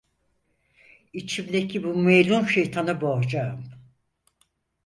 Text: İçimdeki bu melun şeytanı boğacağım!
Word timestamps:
İçimdeki 1.13 1.83
bu 1.83 1.95
melun 1.97 2.45
şeytanı 2.45 3.01
boğacağım! 3.01 3.63